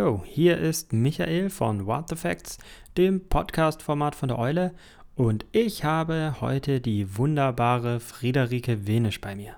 [0.00, 2.56] Hallo, hier ist Michael von What the Facts,
[2.96, 4.72] dem Podcast-Format von der Eule,
[5.14, 9.56] und ich habe heute die wunderbare Friederike Wenisch bei mir.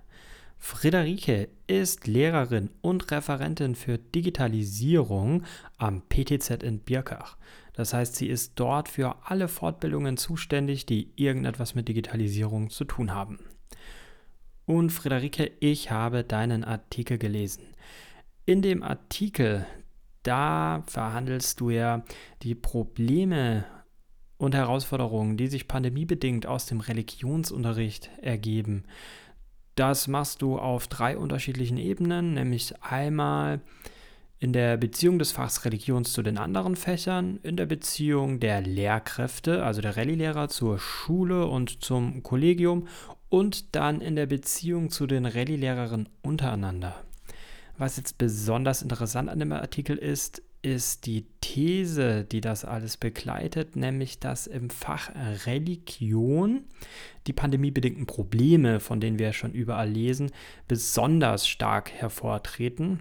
[0.59, 5.45] Friederike ist Lehrerin und Referentin für Digitalisierung
[5.79, 7.37] am PTZ in Birkach.
[7.75, 13.15] Das heißt, sie ist dort für alle Fortbildungen zuständig, die irgendetwas mit Digitalisierung zu tun
[13.15, 13.39] haben.
[14.67, 17.63] Und Friederike, ich habe deinen Artikel gelesen.
[18.45, 19.67] In dem Artikel,
[20.23, 22.03] da verhandelst du ja
[22.43, 23.65] die Probleme
[24.37, 28.85] und Herausforderungen, die sich pandemiebedingt aus dem Religionsunterricht ergeben.
[29.75, 33.61] Das machst du auf drei unterschiedlichen Ebenen, nämlich einmal
[34.39, 39.65] in der Beziehung des Fachs Religions zu den anderen Fächern, in der Beziehung der Lehrkräfte,
[39.65, 42.89] also der Rallye-Lehrer zur Schule und zum Kollegium
[43.29, 47.05] und dann in der Beziehung zu den Rallye-Lehrerinnen untereinander.
[47.83, 53.75] Was jetzt besonders interessant an dem Artikel ist, ist die These, die das alles begleitet,
[53.75, 55.11] nämlich dass im Fach
[55.47, 56.63] Religion
[57.27, 60.31] die pandemiebedingten Probleme, von denen wir schon überall lesen,
[60.69, 63.01] besonders stark hervortreten.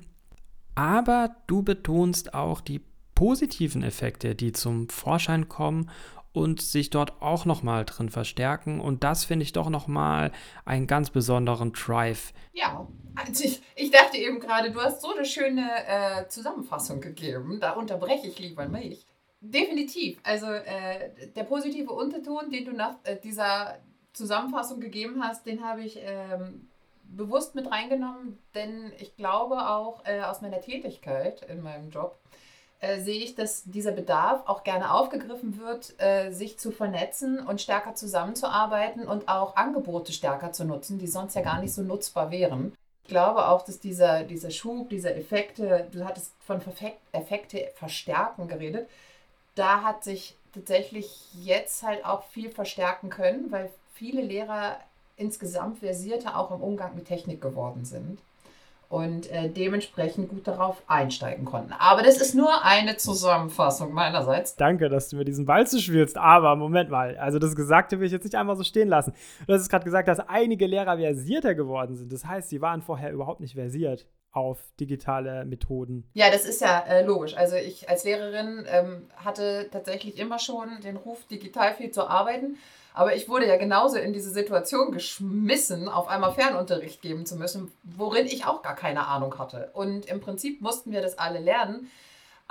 [0.74, 2.82] Aber du betonst auch die
[3.14, 5.92] positiven Effekte, die zum Vorschein kommen
[6.34, 8.80] und sich dort auch nochmal drin verstärken.
[8.80, 10.32] Und das finde ich doch nochmal
[10.66, 12.34] einen ganz besonderen Drive.
[12.54, 17.60] Ja, also ich, ich dachte eben gerade, du hast so eine schöne äh, Zusammenfassung gegeben.
[17.60, 19.06] Da unterbreche ich lieber mich.
[19.42, 20.20] Definitiv.
[20.24, 23.80] Also äh, der positive Unterton, den du nach äh, dieser
[24.14, 26.70] Zusammenfassung gegeben hast, den habe ich ähm,
[27.04, 32.20] bewusst mit reingenommen, denn ich glaube auch äh, aus meiner Tätigkeit in meinem Job,
[32.82, 37.62] äh, sehe ich, dass dieser Bedarf auch gerne aufgegriffen wird, äh, sich zu vernetzen und
[37.62, 42.32] stärker zusammenzuarbeiten und auch Angebote stärker zu nutzen, die sonst ja gar nicht so nutzbar
[42.32, 42.74] wären.
[43.04, 46.60] Ich glaube auch, dass dieser, dieser Schub, diese Effekte, du hattest von
[47.12, 48.90] Effekte verstärken geredet,
[49.54, 54.78] da hat sich tatsächlich jetzt halt auch viel verstärken können, weil viele Lehrer
[55.18, 58.18] insgesamt versierter auch im Umgang mit Technik geworden sind
[58.92, 61.74] und äh, dementsprechend gut darauf einsteigen konnten.
[61.80, 64.58] Aber das ist nur eine Zusammenfassung meinerseits.
[64.58, 66.18] Danke, dass du mir diesen Ball zuspielst.
[66.18, 69.14] Aber Moment mal, also das Gesagte will ich jetzt nicht einfach so stehen lassen.
[69.48, 72.12] Du hast gerade gesagt, dass einige Lehrer versierter geworden sind.
[72.12, 76.10] Das heißt, sie waren vorher überhaupt nicht versiert auf digitale Methoden.
[76.14, 77.36] Ja, das ist ja äh, logisch.
[77.36, 82.58] Also ich als Lehrerin ähm, hatte tatsächlich immer schon den Ruf, digital viel zu arbeiten.
[82.94, 87.72] Aber ich wurde ja genauso in diese Situation geschmissen, auf einmal Fernunterricht geben zu müssen,
[87.84, 89.70] worin ich auch gar keine Ahnung hatte.
[89.74, 91.90] Und im Prinzip mussten wir das alle lernen.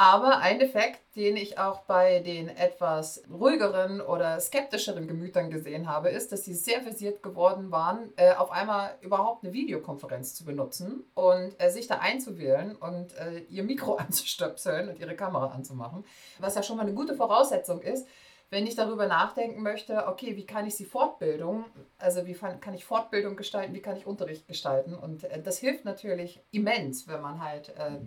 [0.01, 6.09] Aber ein Effekt, den ich auch bei den etwas ruhigeren oder skeptischeren Gemütern gesehen habe,
[6.09, 11.05] ist, dass sie sehr versiert geworden waren, äh, auf einmal überhaupt eine Videokonferenz zu benutzen
[11.13, 16.03] und äh, sich da einzuwählen und äh, ihr Mikro anzustöpseln und ihre Kamera anzumachen.
[16.39, 18.09] Was ja schon mal eine gute Voraussetzung ist,
[18.51, 21.65] wenn ich darüber nachdenken möchte, okay, wie kann ich sie Fortbildung,
[21.99, 25.85] also wie kann ich Fortbildung gestalten, wie kann ich Unterricht gestalten und äh, das hilft
[25.85, 27.99] natürlich immens, wenn man halt äh,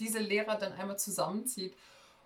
[0.00, 1.76] diese Lehrer dann einmal zusammenzieht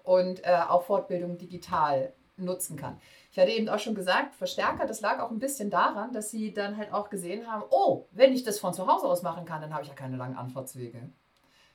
[0.03, 2.99] und äh, auch Fortbildung digital nutzen kann.
[3.31, 6.55] Ich hatte eben auch schon gesagt, Verstärker, das lag auch ein bisschen daran, dass sie
[6.55, 9.61] dann halt auch gesehen haben, oh, wenn ich das von zu Hause aus machen kann,
[9.61, 11.11] dann habe ich ja keine langen Anfahrtswege.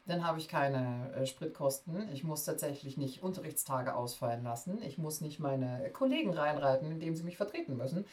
[0.06, 2.10] Dann habe ich keine äh, Spritkosten.
[2.12, 4.82] Ich muss tatsächlich nicht Unterrichtstage ausfallen lassen.
[4.82, 8.06] Ich muss nicht meine Kollegen reinreiten, indem sie mich vertreten müssen.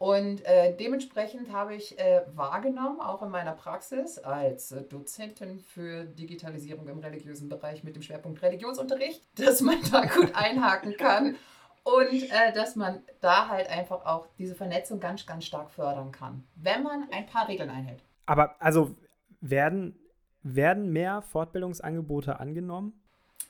[0.00, 6.88] Und äh, dementsprechend habe ich äh, wahrgenommen, auch in meiner Praxis als Dozentin für Digitalisierung
[6.88, 11.36] im religiösen Bereich mit dem Schwerpunkt Religionsunterricht, dass man da gut einhaken kann
[11.84, 16.44] und äh, dass man da halt einfach auch diese Vernetzung ganz, ganz stark fördern kann,
[16.54, 18.02] wenn man ein paar Regeln einhält.
[18.24, 18.96] Aber also
[19.42, 19.98] werden
[20.42, 23.00] werden mehr Fortbildungsangebote angenommen?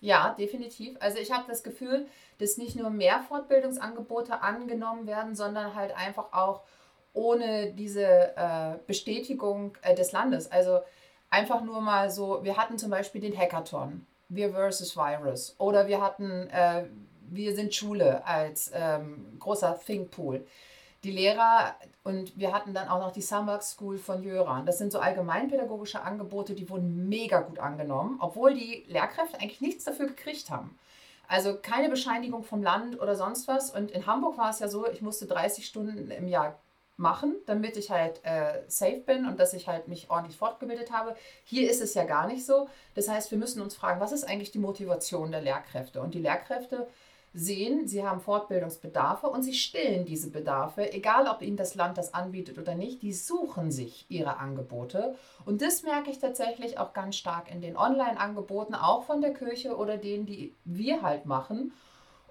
[0.01, 0.97] Ja, definitiv.
[1.01, 2.07] Also ich habe das Gefühl,
[2.39, 6.63] dass nicht nur mehr Fortbildungsangebote angenommen werden, sondern halt einfach auch
[7.13, 10.51] ohne diese äh, Bestätigung äh, des Landes.
[10.51, 10.81] Also
[11.29, 16.01] einfach nur mal so, wir hatten zum Beispiel den Hackathon, wir versus Virus, oder wir
[16.01, 16.85] hatten, äh,
[17.29, 20.47] wir sind Schule als ähm, großer Thinkpool
[21.05, 24.67] die Lehrer und wir hatten dann auch noch die Summer School von Jöran.
[24.67, 29.85] Das sind so allgemeinpädagogische Angebote, die wurden mega gut angenommen, obwohl die Lehrkräfte eigentlich nichts
[29.85, 30.79] dafür gekriegt haben.
[31.27, 33.71] Also keine Bescheinigung vom Land oder sonst was.
[33.71, 36.59] Und in Hamburg war es ja so, ich musste 30 Stunden im Jahr
[36.97, 41.17] machen, damit ich halt äh, safe bin und dass ich halt mich ordentlich fortgebildet habe.
[41.45, 42.69] Hier ist es ja gar nicht so.
[42.95, 46.03] Das heißt, wir müssen uns fragen, was ist eigentlich die Motivation der Lehrkräfte?
[46.03, 46.89] Und die Lehrkräfte
[47.33, 52.13] sehen, sie haben Fortbildungsbedarfe und sie stillen diese Bedarfe, egal ob ihnen das Land das
[52.13, 55.15] anbietet oder nicht, die suchen sich ihre Angebote.
[55.45, 59.77] Und das merke ich tatsächlich auch ganz stark in den Online-Angeboten, auch von der Kirche
[59.77, 61.73] oder denen, die wir halt machen.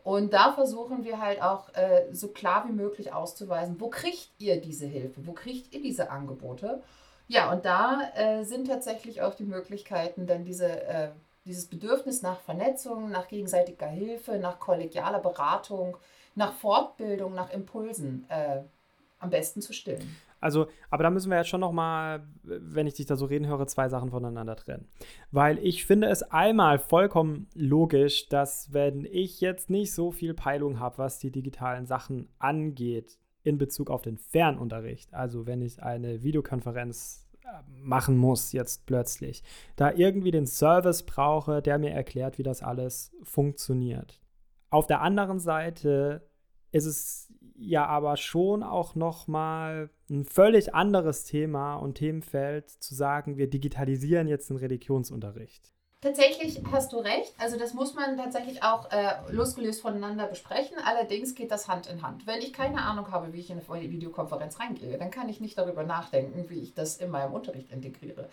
[0.03, 4.59] Und da versuchen wir halt auch äh, so klar wie möglich auszuweisen, wo kriegt ihr
[4.59, 6.81] diese Hilfe, wo kriegt ihr diese Angebote.
[7.27, 11.09] Ja, und da äh, sind tatsächlich auch die Möglichkeiten, dann diese äh,
[11.45, 15.97] dieses Bedürfnis nach Vernetzung, nach gegenseitiger Hilfe, nach kollegialer Beratung,
[16.35, 18.61] nach Fortbildung, nach Impulsen äh,
[19.19, 20.15] am besten zu stillen.
[20.41, 23.47] Also, aber da müssen wir jetzt schon noch mal, wenn ich dich da so reden
[23.47, 24.87] höre, zwei Sachen voneinander trennen.
[25.31, 30.79] Weil ich finde es einmal vollkommen logisch, dass wenn ich jetzt nicht so viel Peilung
[30.79, 36.23] habe, was die digitalen Sachen angeht, in Bezug auf den Fernunterricht, also wenn ich eine
[36.23, 37.28] Videokonferenz
[37.81, 39.43] machen muss jetzt plötzlich.
[39.75, 44.21] Da irgendwie den Service brauche, der mir erklärt, wie das alles funktioniert.
[44.69, 46.29] Auf der anderen Seite
[46.71, 52.95] ist es ja aber schon auch noch mal ein völlig anderes Thema und Themenfeld zu
[52.95, 55.73] sagen, wir digitalisieren jetzt den Religionsunterricht.
[56.01, 57.33] Tatsächlich hast du recht.
[57.37, 60.77] Also das muss man tatsächlich auch äh, losgelöst voneinander besprechen.
[60.85, 62.25] Allerdings geht das Hand in Hand.
[62.25, 65.57] Wenn ich keine Ahnung habe, wie ich in eine Videokonferenz reingehe, dann kann ich nicht
[65.57, 68.29] darüber nachdenken, wie ich das in meinem Unterricht integriere.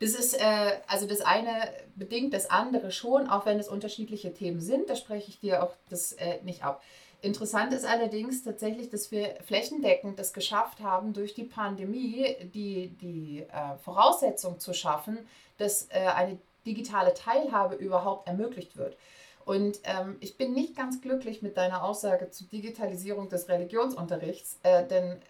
[0.00, 4.60] Das ist, äh, also das eine bedingt das andere schon, auch wenn es unterschiedliche Themen
[4.60, 4.90] sind.
[4.90, 6.82] Da spreche ich dir auch das äh, nicht ab.
[7.20, 13.46] Interessant ist allerdings tatsächlich, dass wir flächendeckend das geschafft haben, durch die Pandemie die, die
[13.50, 15.26] äh, Voraussetzung zu schaffen,
[15.56, 18.96] dass äh, eine digitale Teilhabe überhaupt ermöglicht wird.
[19.44, 24.86] Und ähm, ich bin nicht ganz glücklich mit deiner Aussage zur Digitalisierung des Religionsunterrichts, äh,
[24.86, 25.20] denn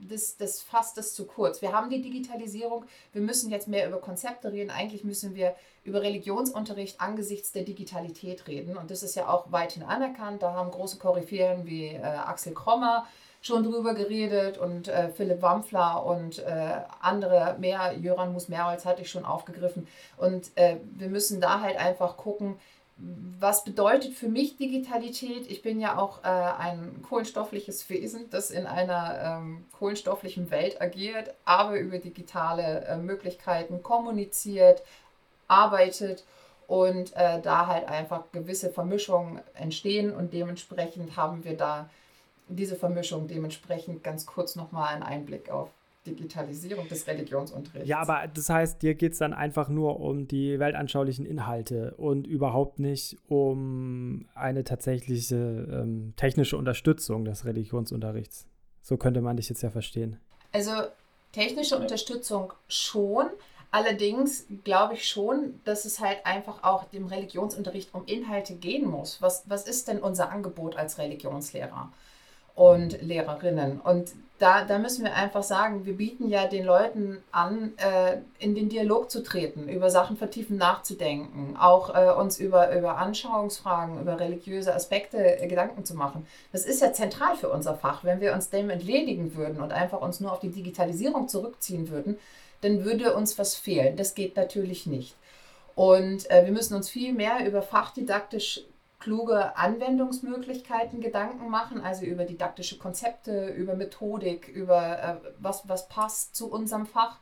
[0.00, 1.62] das, das fasst es zu kurz.
[1.62, 4.70] Wir haben die Digitalisierung, wir müssen jetzt mehr über Konzepte reden.
[4.70, 5.54] Eigentlich müssen wir
[5.84, 8.76] über Religionsunterricht angesichts der Digitalität reden.
[8.76, 10.42] Und das ist ja auch weithin anerkannt.
[10.42, 13.06] Da haben große Koryphäen wie äh, Axel Krommer
[13.40, 19.10] schon drüber geredet und äh, Philipp Wampfler und äh, andere mehr, Jöran Mus-Mehrholz hatte ich
[19.10, 19.86] schon aufgegriffen.
[20.18, 22.56] Und äh, wir müssen da halt einfach gucken,
[23.38, 25.50] was bedeutet für mich Digitalität?
[25.50, 31.32] Ich bin ja auch äh, ein kohlenstoffliches Wesen, das in einer ähm, kohlenstofflichen Welt agiert,
[31.46, 34.82] aber über digitale äh, Möglichkeiten kommuniziert,
[35.48, 36.24] arbeitet
[36.66, 41.88] und äh, da halt einfach gewisse Vermischungen entstehen und dementsprechend haben wir da
[42.56, 45.70] diese Vermischung dementsprechend ganz kurz nochmal einen Einblick auf
[46.06, 47.88] Digitalisierung des Religionsunterrichts.
[47.88, 52.26] Ja, aber das heißt, dir geht es dann einfach nur um die weltanschaulichen Inhalte und
[52.26, 58.46] überhaupt nicht um eine tatsächliche ähm, technische Unterstützung des Religionsunterrichts.
[58.80, 60.18] So könnte man dich jetzt ja verstehen.
[60.52, 60.72] Also
[61.32, 63.26] technische Unterstützung schon.
[63.70, 69.20] Allerdings glaube ich schon, dass es halt einfach auch dem Religionsunterricht um Inhalte gehen muss.
[69.20, 71.92] Was, was ist denn unser Angebot als Religionslehrer?
[72.60, 73.80] Und Lehrerinnen.
[73.80, 78.54] Und da, da müssen wir einfach sagen, wir bieten ja den Leuten an, äh, in
[78.54, 84.20] den Dialog zu treten, über Sachen vertiefen nachzudenken, auch äh, uns über, über Anschauungsfragen, über
[84.20, 86.26] religiöse Aspekte äh, Gedanken zu machen.
[86.52, 88.04] Das ist ja zentral für unser Fach.
[88.04, 92.18] Wenn wir uns dem entledigen würden und einfach uns nur auf die Digitalisierung zurückziehen würden,
[92.60, 93.96] dann würde uns was fehlen.
[93.96, 95.16] Das geht natürlich nicht.
[95.76, 98.64] Und äh, wir müssen uns viel mehr über fachdidaktisch
[99.00, 106.36] kluge Anwendungsmöglichkeiten Gedanken machen, also über didaktische Konzepte, über Methodik, über äh, was, was passt
[106.36, 107.18] zu unserem Fach.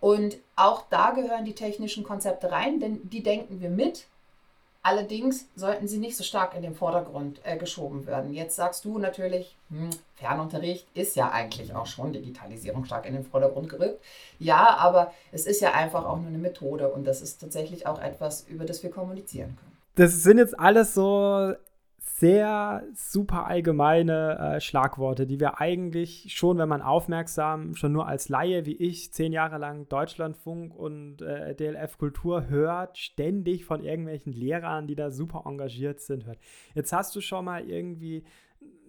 [0.00, 4.06] Und auch da gehören die technischen Konzepte rein, denn die denken wir mit.
[4.82, 8.32] Allerdings sollten sie nicht so stark in den Vordergrund äh, geschoben werden.
[8.32, 13.24] Jetzt sagst du natürlich, hm, Fernunterricht ist ja eigentlich auch schon Digitalisierung stark in den
[13.24, 14.02] Vordergrund gerückt.
[14.38, 18.00] Ja, aber es ist ja einfach auch nur eine Methode und das ist tatsächlich auch
[18.00, 19.67] etwas, über das wir kommunizieren können
[19.98, 21.54] das sind jetzt alles so
[21.98, 28.28] sehr super allgemeine äh, Schlagworte, die wir eigentlich schon, wenn man aufmerksam, schon nur als
[28.28, 34.32] Laie wie ich zehn Jahre lang Deutschlandfunk und äh, DLF Kultur hört, ständig von irgendwelchen
[34.32, 36.38] Lehrern, die da super engagiert sind, hört.
[36.74, 38.24] Jetzt hast du schon mal irgendwie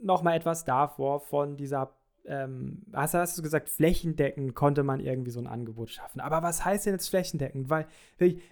[0.02, 1.94] noch mal etwas davor von dieser
[2.30, 6.22] ähm, hast, hast du gesagt, flächendeckend konnte man irgendwie so ein Angebot schaffen.
[6.22, 7.70] Aber was heißt denn jetzt flächendeckend?
[7.70, 7.88] Weil,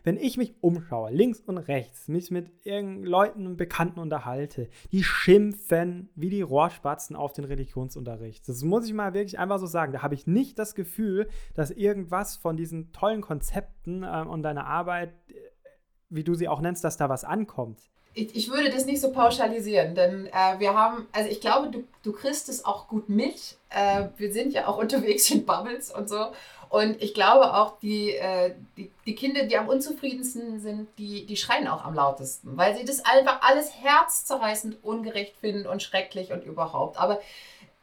[0.04, 5.04] wenn ich mich umschaue, links und rechts, mich mit irgendeinen Leuten und Bekannten unterhalte, die
[5.04, 8.50] schimpfen wie die Rohrspatzen auf den Religionsunterricht.
[8.50, 9.94] Das muss ich mal wirklich einfach so sagen.
[9.94, 14.66] Da habe ich nicht das Gefühl, dass irgendwas von diesen tollen Konzepten ähm, und deiner
[14.66, 15.34] Arbeit, äh,
[16.10, 17.92] wie du sie auch nennst, dass da was ankommt.
[18.18, 21.84] Ich, ich würde das nicht so pauschalisieren, denn äh, wir haben, also ich glaube, du,
[22.02, 23.58] du kriegst es auch gut mit.
[23.70, 26.32] Äh, wir sind ja auch unterwegs in Bubbles und so.
[26.70, 31.38] Und ich glaube auch, die, äh, die, die Kinder, die am unzufriedensten sind, die, die
[31.38, 36.44] schreien auch am lautesten, weil sie das einfach alles herzzerreißend ungerecht finden und schrecklich und
[36.44, 37.00] überhaupt.
[37.00, 37.22] Aber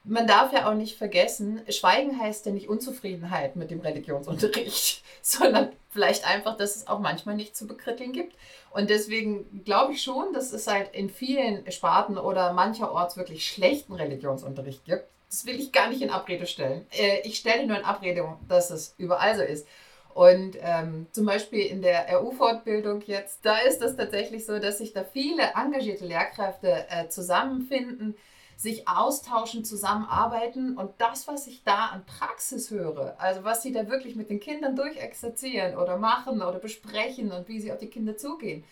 [0.04, 5.72] man darf ja auch nicht vergessen, Schweigen heißt ja nicht Unzufriedenheit mit dem Religionsunterricht, sondern
[5.90, 8.36] vielleicht einfach, dass es auch manchmal nicht zu bekritteln gibt.
[8.70, 13.94] Und deswegen glaube ich schon, dass es halt in vielen Sparten oder mancherorts wirklich schlechten
[13.94, 15.04] Religionsunterricht gibt.
[15.30, 16.86] Das will ich gar nicht in Abrede stellen.
[16.90, 19.66] Äh, ich stelle nur in Abrede, dass es überall so ist.
[20.12, 24.92] Und ähm, zum Beispiel in der RU-Fortbildung jetzt, da ist es tatsächlich so, dass sich
[24.92, 28.16] da viele engagierte Lehrkräfte äh, zusammenfinden,
[28.56, 33.88] sich austauschen, zusammenarbeiten und das, was ich da an Praxis höre, also was sie da
[33.88, 38.16] wirklich mit den Kindern durchexerzieren oder machen oder besprechen und wie sie auf die Kinder
[38.16, 38.64] zugehen,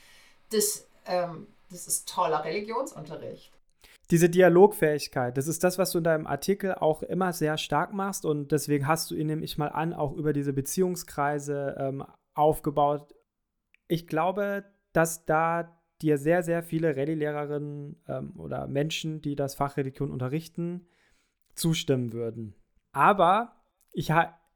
[0.51, 3.53] das, ähm, das ist toller Religionsunterricht.
[4.11, 8.27] Diese Dialogfähigkeit, das ist das, was du in deinem Artikel auch immer sehr stark machst
[8.27, 13.15] und deswegen hast du ihn, nehme ich mal an, auch über diese Beziehungskreise ähm, aufgebaut.
[13.89, 19.77] Ich glaube, dass da dir sehr, sehr viele Rallye-Lehrerinnen ähm, oder Menschen, die das Fach
[19.77, 20.87] Religion unterrichten,
[21.55, 22.55] zustimmen würden.
[22.93, 23.57] Aber
[23.93, 24.13] ich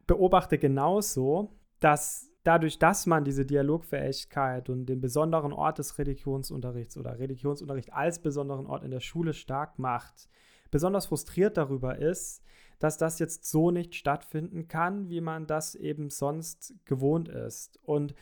[0.06, 7.18] beobachte genauso, dass dadurch, dass man diese Dialogfähigkeit und den besonderen Ort des Religionsunterrichts oder
[7.18, 10.28] Religionsunterricht als besonderen Ort in der Schule stark macht,
[10.70, 12.42] besonders frustriert darüber ist,
[12.78, 17.78] dass das jetzt so nicht stattfinden kann, wie man das eben sonst gewohnt ist.
[17.82, 18.14] Und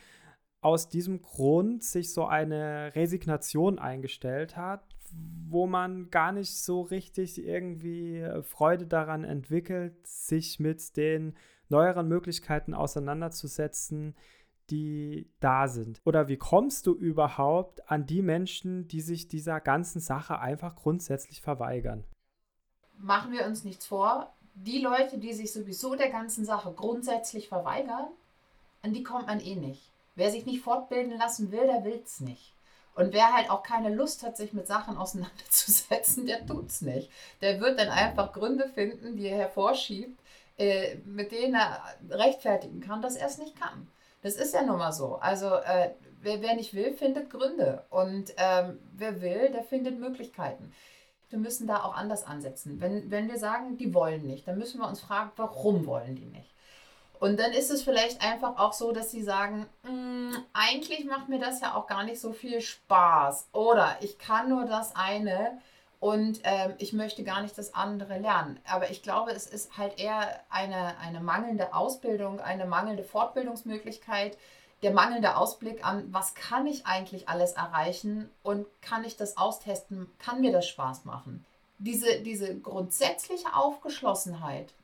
[0.64, 4.82] aus diesem Grund sich so eine Resignation eingestellt hat,
[5.46, 11.36] wo man gar nicht so richtig irgendwie äh, Freude daran entwickelt, sich mit den
[11.68, 14.16] neueren Möglichkeiten auseinanderzusetzen,
[14.70, 16.00] die da sind?
[16.06, 21.42] Oder wie kommst du überhaupt an die Menschen, die sich dieser ganzen Sache einfach grundsätzlich
[21.42, 22.04] verweigern?
[22.96, 24.32] Machen wir uns nichts vor.
[24.54, 28.06] Die Leute, die sich sowieso der ganzen Sache grundsätzlich verweigern,
[28.80, 29.93] an die kommt man eh nicht.
[30.16, 32.54] Wer sich nicht fortbilden lassen will, der will es nicht.
[32.94, 37.10] Und wer halt auch keine Lust hat, sich mit Sachen auseinanderzusetzen, der tut es nicht.
[37.40, 40.18] Der wird dann einfach Gründe finden, die er hervorschiebt,
[40.58, 43.88] äh, mit denen er rechtfertigen kann, dass er es nicht kann.
[44.22, 45.16] Das ist ja nun mal so.
[45.16, 45.90] Also äh,
[46.22, 47.84] wer, wer nicht will, findet Gründe.
[47.90, 50.72] Und ähm, wer will, der findet Möglichkeiten.
[51.30, 52.80] Wir müssen da auch anders ansetzen.
[52.80, 56.26] Wenn, wenn wir sagen, die wollen nicht, dann müssen wir uns fragen, warum wollen die
[56.26, 56.53] nicht?
[57.20, 61.38] Und dann ist es vielleicht einfach auch so, dass sie sagen, mm, eigentlich macht mir
[61.38, 63.48] das ja auch gar nicht so viel Spaß.
[63.52, 65.58] Oder ich kann nur das eine
[66.00, 68.60] und ähm, ich möchte gar nicht das andere lernen.
[68.66, 74.36] Aber ich glaube, es ist halt eher eine, eine mangelnde Ausbildung, eine mangelnde Fortbildungsmöglichkeit,
[74.82, 80.10] der mangelnde Ausblick an, was kann ich eigentlich alles erreichen und kann ich das austesten,
[80.18, 81.46] kann mir das Spaß machen.
[81.78, 84.74] Diese, diese grundsätzliche Aufgeschlossenheit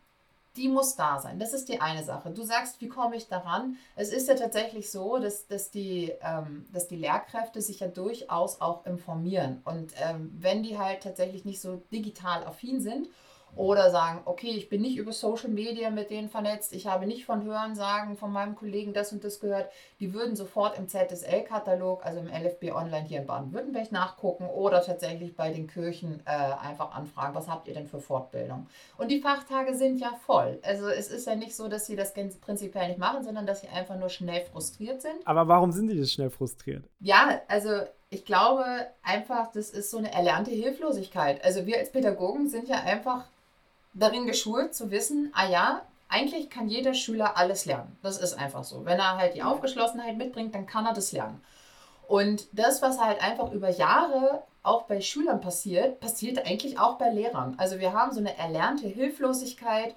[0.56, 1.38] die muss da sein.
[1.38, 2.30] Das ist die eine Sache.
[2.30, 3.76] Du sagst, wie komme ich daran?
[3.94, 8.60] Es ist ja tatsächlich so, dass, dass, die, ähm, dass die Lehrkräfte sich ja durchaus
[8.60, 9.62] auch informieren.
[9.64, 13.08] Und ähm, wenn die halt tatsächlich nicht so digital affin sind
[13.56, 17.24] oder sagen, okay, ich bin nicht über Social Media mit denen vernetzt, ich habe nicht
[17.24, 22.04] von Hören sagen von meinem Kollegen das und das gehört, die würden sofort im ZSL-Katalog,
[22.04, 26.94] also im LFB Online hier in Baden-Württemberg nachgucken oder tatsächlich bei den Kirchen äh, einfach
[26.94, 28.66] anfragen, was habt ihr denn für Fortbildung?
[28.98, 30.58] Und die Fachtage sind ja voll.
[30.62, 33.68] Also es ist ja nicht so, dass sie das prinzipiell nicht machen, sondern dass sie
[33.68, 35.14] einfach nur schnell frustriert sind.
[35.24, 36.84] Aber warum sind die das schnell frustriert?
[37.00, 37.70] Ja, also
[38.10, 38.64] ich glaube
[39.02, 41.42] einfach, das ist so eine erlernte Hilflosigkeit.
[41.44, 43.24] Also wir als Pädagogen sind ja einfach
[43.92, 47.96] darin geschult zu wissen, ah ja, eigentlich kann jeder Schüler alles lernen.
[48.02, 48.84] Das ist einfach so.
[48.84, 51.42] Wenn er halt die Aufgeschlossenheit mitbringt, dann kann er das lernen.
[52.08, 57.10] Und das, was halt einfach über Jahre auch bei Schülern passiert, passiert eigentlich auch bei
[57.10, 57.54] Lehrern.
[57.58, 59.94] Also wir haben so eine erlernte Hilflosigkeit,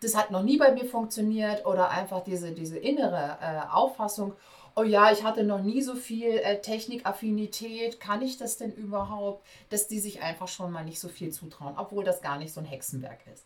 [0.00, 4.34] das hat noch nie bei mir funktioniert oder einfach diese, diese innere äh, Auffassung,
[4.76, 9.44] oh ja, ich hatte noch nie so viel äh, Technikaffinität, kann ich das denn überhaupt,
[9.70, 12.60] dass die sich einfach schon mal nicht so viel zutrauen, obwohl das gar nicht so
[12.60, 13.44] ein Hexenwerk ist.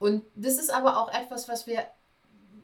[0.00, 1.86] Und das ist aber auch etwas, was wir,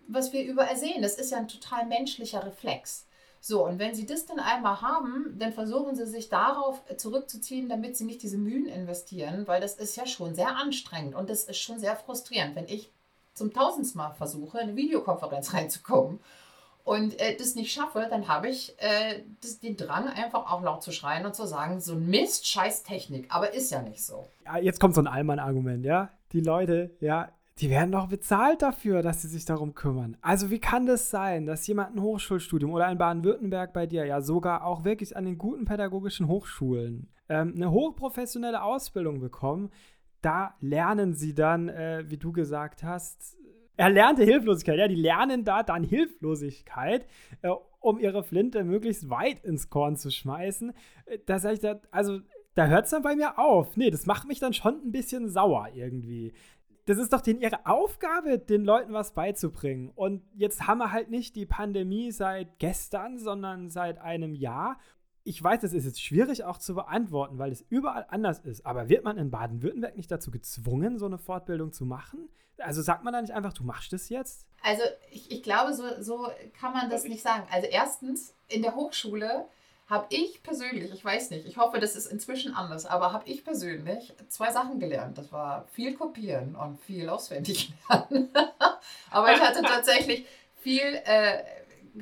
[0.09, 1.03] was wir überall sehen.
[1.03, 3.07] Das ist ja ein total menschlicher Reflex.
[3.41, 7.97] So, und wenn sie das dann einmal haben, dann versuchen sie sich darauf zurückzuziehen, damit
[7.97, 11.59] sie nicht diese Mühen investieren, weil das ist ja schon sehr anstrengend und das ist
[11.59, 12.91] schon sehr frustrierend, wenn ich
[13.35, 16.19] zum tausendsten Mal versuche, in eine Videokonferenz reinzukommen
[16.89, 20.83] und äh, das nicht schaffe, dann habe ich äh, das, den Drang, einfach auch laut
[20.83, 23.27] zu schreien und zu sagen, so ein Mist, scheiß Technik.
[23.29, 24.27] Aber ist ja nicht so.
[24.47, 26.09] Ja, jetzt kommt so ein Allmann-Argument, ja.
[26.33, 27.29] Die Leute, ja,
[27.59, 30.17] die werden doch bezahlt dafür, dass sie sich darum kümmern.
[30.23, 34.23] Also wie kann das sein, dass jemand ein Hochschulstudium oder in Baden-Württemberg bei dir ja
[34.23, 39.71] sogar auch wirklich an den guten pädagogischen Hochschulen ähm, eine hochprofessionelle Ausbildung bekommen?
[40.23, 43.37] Da lernen sie dann, äh, wie du gesagt hast,
[43.79, 44.79] erlernte Hilflosigkeit.
[44.79, 47.07] Ja, die lernen da dann Hilflosigkeit,
[47.43, 47.49] äh,
[47.81, 50.75] um ihre Flinte möglichst weit ins Korn zu schmeißen.
[51.07, 52.21] Äh, da sage ich, da, also
[52.55, 53.77] da hört es dann bei mir auf.
[53.77, 56.33] Nee, das macht mich dann schon ein bisschen sauer irgendwie
[56.89, 59.91] das ist doch den, ihre Aufgabe, den Leuten was beizubringen.
[59.95, 64.79] Und jetzt haben wir halt nicht die Pandemie seit gestern, sondern seit einem Jahr.
[65.29, 68.65] Ich weiß, das ist jetzt schwierig auch zu beantworten, weil es überall anders ist.
[68.65, 72.31] Aber wird man in Baden-Württemberg nicht dazu gezwungen, so eine Fortbildung zu machen?
[72.57, 74.47] Also sagt man da nicht einfach, du machst das jetzt?
[74.63, 74.83] Also
[75.13, 77.47] ich, ich glaube, so, so kann man das nicht sagen.
[77.53, 79.45] Also erstens, in der Hochschule
[79.87, 83.45] habe ich persönlich, ich weiß nicht, ich hoffe, das ist inzwischen anders, aber habe ich
[83.45, 85.19] persönlich zwei Sachen gelernt.
[85.19, 88.31] Das war viel kopieren und viel auswendig lernen.
[89.11, 90.25] aber ich hatte tatsächlich
[90.57, 91.43] viel äh,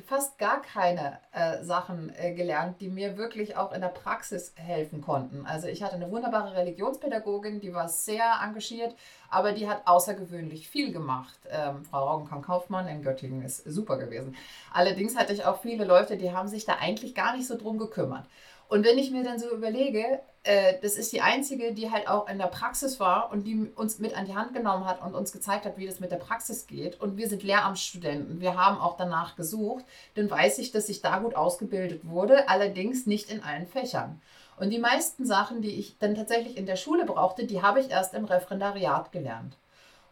[0.07, 5.01] fast gar keine äh, Sachen äh, gelernt, die mir wirklich auch in der Praxis helfen
[5.01, 5.47] konnten.
[5.47, 8.95] Also ich hatte eine wunderbare Religionspädagogin, die war sehr engagiert,
[9.31, 11.39] aber die hat außergewöhnlich viel gemacht.
[11.51, 14.37] Ähm, Frau Raugenkamp-Kaufmann in Göttingen ist super gewesen.
[14.73, 17.79] Allerdings hatte ich auch viele Leute, die haben sich da eigentlich gar nicht so drum
[17.79, 18.27] gekümmert.
[18.69, 22.29] Und wenn ich mir dann so überlege, äh, das ist die einzige, die halt auch
[22.29, 25.33] in der Praxis war und die uns mit an die Hand genommen hat und uns
[25.33, 27.01] gezeigt hat, wie das mit der Praxis geht.
[27.01, 28.41] Und wir sind Lehramtsstudenten.
[28.41, 29.85] Wir haben auch danach gesucht.
[30.15, 34.21] Dann weiß ich, dass ich da gut ausgebildet wurde, allerdings nicht in allen Fächern.
[34.59, 37.91] Und die meisten Sachen, die ich dann tatsächlich in der Schule brauchte, die habe ich
[37.91, 39.57] erst im Referendariat gelernt.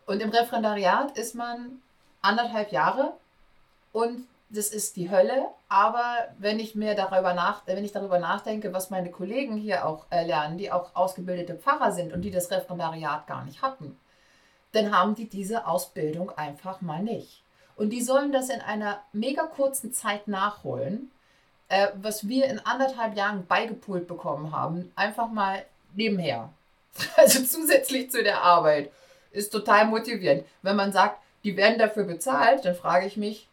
[0.06, 1.80] Und im Referendariat ist man
[2.20, 3.14] anderthalb Jahre
[3.92, 8.72] und das ist die Hölle, aber wenn ich mir darüber nach, wenn ich darüber nachdenke,
[8.72, 12.50] was meine Kollegen hier auch äh, lernen, die auch ausgebildete Pfarrer sind und die das
[12.50, 13.98] Referendariat gar nicht hatten,
[14.72, 17.42] dann haben die diese Ausbildung einfach mal nicht.
[17.76, 21.10] Und die sollen das in einer mega kurzen Zeit nachholen,
[21.68, 26.50] äh, was wir in anderthalb Jahren beigepult bekommen haben, einfach mal nebenher.
[27.16, 28.92] Also zusätzlich zu der Arbeit.
[29.32, 30.44] Ist total motivierend.
[30.62, 33.48] Wenn man sagt, die werden dafür bezahlt, dann frage ich mich,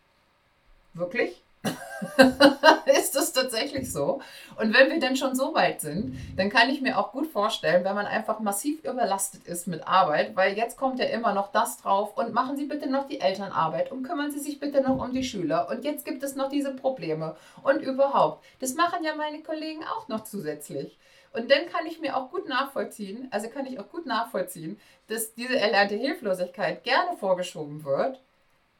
[0.93, 1.41] Wirklich?
[2.85, 4.21] ist das tatsächlich so?
[4.57, 7.83] Und wenn wir denn schon so weit sind, dann kann ich mir auch gut vorstellen,
[7.83, 11.77] wenn man einfach massiv überlastet ist mit Arbeit, weil jetzt kommt ja immer noch das
[11.77, 15.13] drauf und machen Sie bitte noch die Elternarbeit und kümmern Sie sich bitte noch um
[15.13, 18.43] die Schüler und jetzt gibt es noch diese Probleme und überhaupt.
[18.59, 20.97] Das machen ja meine Kollegen auch noch zusätzlich.
[21.33, 25.33] Und dann kann ich mir auch gut nachvollziehen, also kann ich auch gut nachvollziehen, dass
[25.33, 28.19] diese erlernte Hilflosigkeit gerne vorgeschoben wird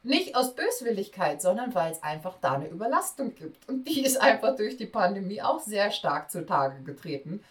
[0.02, 3.68] nicht aus Böswilligkeit, sondern weil es einfach da eine Überlastung gibt.
[3.68, 7.42] Und die ist einfach durch die Pandemie auch sehr stark zutage getreten.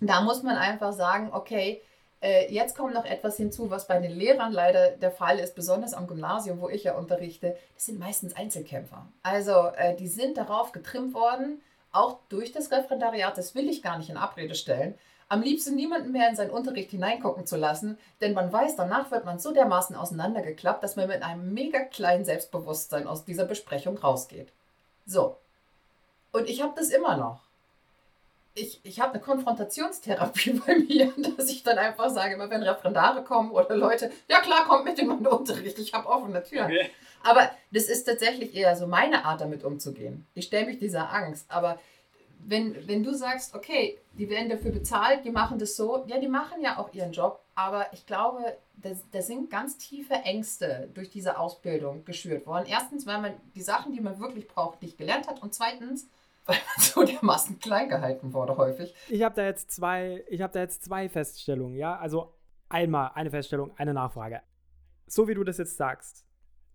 [0.00, 1.82] Da muss man einfach sagen, okay,
[2.20, 5.94] äh, jetzt kommt noch etwas hinzu, was bei den Lehrern leider der Fall ist, besonders
[5.94, 7.56] am Gymnasium, wo ich ja unterrichte.
[7.74, 9.06] Das sind meistens Einzelkämpfer.
[9.22, 11.60] Also äh, die sind darauf getrimmt worden,
[11.92, 14.94] auch durch das Referendariat, das will ich gar nicht in Abrede stellen,
[15.34, 19.24] am liebsten niemanden mehr in seinen Unterricht hineingucken zu lassen, denn man weiß, danach wird
[19.24, 24.52] man so dermaßen auseinandergeklappt, dass man mit einem mega kleinen Selbstbewusstsein aus dieser Besprechung rausgeht.
[25.06, 25.36] So.
[26.30, 27.40] Und ich habe das immer noch.
[28.54, 33.24] Ich, ich habe eine Konfrontationstherapie bei mir, dass ich dann einfach sage, immer wenn Referendare
[33.24, 36.66] kommen oder Leute, ja klar, kommt mit in meinen Unterricht, ich habe offene Türen.
[36.66, 36.90] Okay.
[37.24, 40.26] Aber das ist tatsächlich eher so meine Art, damit umzugehen.
[40.34, 41.46] Ich stelle mich dieser Angst.
[41.48, 41.80] Aber
[42.46, 46.28] wenn, wenn du sagst, okay, die werden dafür bezahlt, die machen das so, ja, die
[46.28, 48.56] machen ja auch ihren Job, aber ich glaube,
[49.12, 52.66] da sind ganz tiefe Ängste durch diese Ausbildung geschürt worden.
[52.68, 56.08] Erstens, weil man die Sachen, die man wirklich braucht, nicht gelernt hat und zweitens,
[56.46, 58.94] weil man so dermaßen klein gehalten wurde häufig.
[59.08, 62.34] Ich habe da jetzt zwei, ich habe da jetzt zwei Feststellungen, ja, also
[62.68, 64.42] einmal eine Feststellung, eine Nachfrage.
[65.06, 66.26] So wie du das jetzt sagst,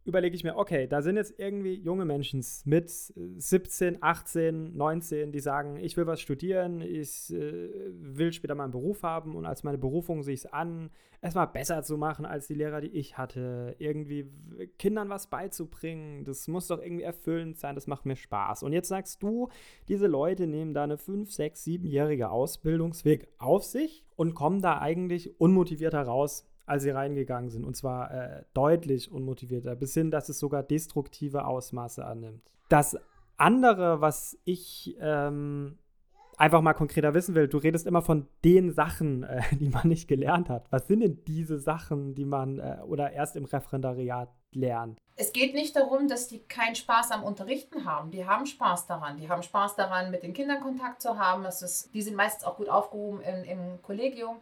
[0.06, 5.40] überlege ich mir, okay, da sind jetzt irgendwie junge Menschen mit 17, 18, 19, die
[5.40, 9.64] sagen, ich will was studieren, ich äh, will später mal einen Beruf haben und als
[9.64, 10.90] meine Berufung sehe ich es an,
[11.22, 14.32] erstmal besser zu machen als die Lehrer, die ich hatte, irgendwie
[14.78, 18.64] Kindern was beizubringen, das muss doch irgendwie erfüllend sein, das macht mir Spaß.
[18.64, 19.50] Und jetzt sagst du,
[19.88, 25.40] diese Leute nehmen da eine 5, 6, 7-jährige Ausbildungsweg auf sich und kommen da eigentlich
[25.40, 27.66] unmotivierter raus als sie reingegangen sind.
[27.66, 32.44] Und zwar äh, deutlich unmotivierter, bis hin, dass es sogar destruktive Ausmaße annimmt.
[32.70, 32.98] Das
[33.38, 35.78] andere, was ich ähm,
[36.38, 40.08] einfach mal konkreter wissen will, du redest immer von den Sachen, äh, die man nicht
[40.08, 40.72] gelernt hat.
[40.72, 44.98] Was sind denn diese Sachen, die man äh, oder erst im Referendariat lernt?
[45.16, 48.10] Es geht nicht darum, dass die keinen Spaß am Unterrichten haben.
[48.10, 49.18] Die haben Spaß daran.
[49.18, 51.44] Die haben Spaß daran, mit den Kindern Kontakt zu haben.
[51.46, 54.38] Es ist, die sind meistens auch gut aufgehoben in, im Kollegium.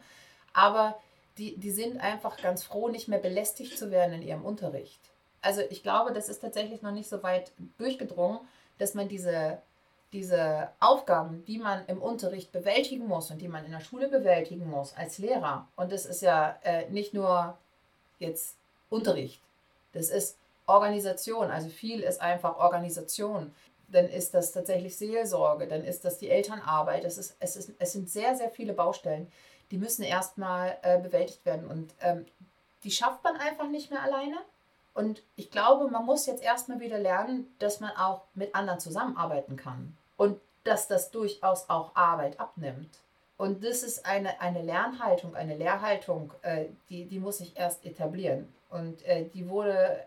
[0.53, 0.99] Aber
[1.37, 4.99] die, die sind einfach ganz froh, nicht mehr belästigt zu werden in ihrem Unterricht.
[5.41, 8.39] Also ich glaube, das ist tatsächlich noch nicht so weit durchgedrungen,
[8.77, 9.59] dass man diese,
[10.13, 14.69] diese Aufgaben, die man im Unterricht bewältigen muss und die man in der Schule bewältigen
[14.69, 17.57] muss als Lehrer, und das ist ja äh, nicht nur
[18.19, 18.55] jetzt
[18.89, 19.41] Unterricht,
[19.93, 23.53] das ist Organisation, also viel ist einfach Organisation.
[23.89, 27.05] Dann ist das tatsächlich Seelsorge, dann ist das die Elternarbeit.
[27.05, 29.31] Das ist, es, ist, es sind sehr, sehr viele Baustellen,
[29.71, 31.67] die müssen erstmal äh, bewältigt werden.
[31.67, 32.25] Und ähm,
[32.83, 34.37] die schafft man einfach nicht mehr alleine.
[34.93, 39.55] Und ich glaube, man muss jetzt erstmal wieder lernen, dass man auch mit anderen zusammenarbeiten
[39.55, 39.95] kann.
[40.15, 42.99] Und dass das durchaus auch Arbeit abnimmt.
[43.37, 48.51] Und das ist eine, eine Lernhaltung, eine Lehrhaltung, äh, die, die muss sich erst etablieren.
[48.69, 50.03] Und äh, die wurde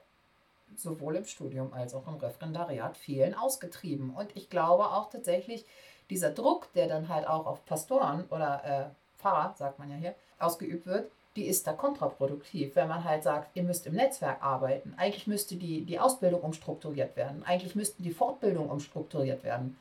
[0.77, 4.11] sowohl im Studium als auch im Referendariat vielen ausgetrieben.
[4.15, 5.65] Und ich glaube auch tatsächlich,
[6.11, 10.87] dieser Druck, der dann halt auch auf Pastoren oder Pfarrer, sagt man ja hier, ausgeübt
[10.87, 14.95] wird, die ist da kontraproduktiv, wenn man halt sagt, ihr müsst im Netzwerk arbeiten.
[14.97, 17.45] Eigentlich müsste die, die Ausbildung umstrukturiert werden.
[17.45, 19.77] Eigentlich müssten die Fortbildung umstrukturiert werden.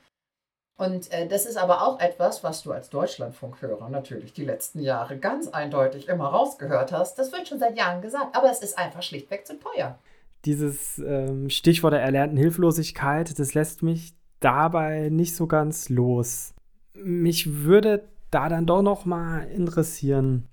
[0.78, 5.17] Und äh, das ist aber auch etwas, was du als Deutschlandfunkhörer natürlich die letzten Jahre
[5.17, 7.17] ganz eindeutig immer rausgehört hast.
[7.17, 9.97] Das wird schon seit Jahren gesagt, aber es ist einfach schlichtweg zu teuer
[10.45, 16.54] dieses ähm, Stichwort der erlernten Hilflosigkeit, das lässt mich dabei nicht so ganz los.
[16.93, 20.47] Mich würde da dann doch noch mal interessieren,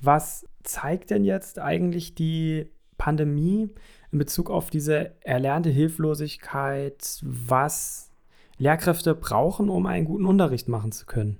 [0.00, 3.70] was zeigt denn jetzt eigentlich die Pandemie
[4.10, 8.10] in Bezug auf diese erlernte Hilflosigkeit, was
[8.58, 11.38] Lehrkräfte brauchen, um einen guten Unterricht machen zu können?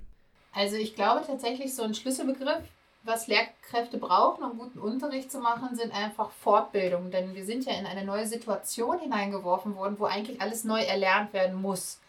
[0.53, 2.63] Also ich glaube tatsächlich, so ein Schlüsselbegriff
[3.03, 7.11] was Lehrkräfte brauchen, um guten Unterricht zu machen, sind einfach Fortbildungen.
[7.11, 11.33] Denn wir sind ja in eine neue Situation hineingeworfen worden, wo eigentlich alles neu erlernt
[11.33, 11.99] werden muss.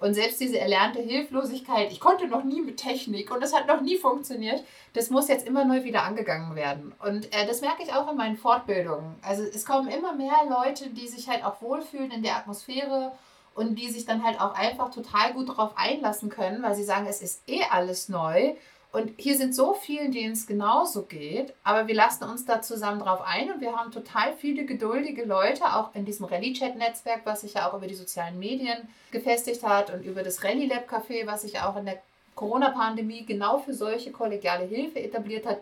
[0.00, 3.80] Und selbst diese erlernte Hilflosigkeit, ich konnte noch nie mit Technik und das hat noch
[3.80, 6.94] nie funktioniert, das muss jetzt immer neu wieder angegangen werden.
[7.02, 9.14] Und äh, das merke ich auch in meinen Fortbildungen.
[9.22, 13.12] Also es kommen immer mehr Leute, die sich halt auch wohlfühlen in der Atmosphäre
[13.54, 17.06] und die sich dann halt auch einfach total gut darauf einlassen können, weil sie sagen,
[17.06, 18.54] es ist eh alles neu
[18.96, 23.00] und hier sind so viele, denen es genauso geht, aber wir lassen uns da zusammen
[23.00, 27.52] drauf ein und wir haben total viele geduldige Leute, auch in diesem Rallye-Chat-Netzwerk, was sich
[27.52, 31.76] ja auch über die sozialen Medien gefestigt hat und über das Rallye-Lab-Café, was sich auch
[31.76, 32.00] in der
[32.36, 35.60] Corona-Pandemie genau für solche kollegiale Hilfe etabliert hat,